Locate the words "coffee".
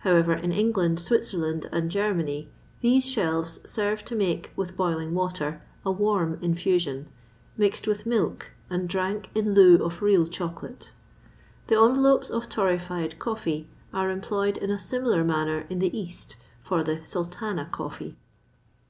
13.18-13.70, 17.64-18.18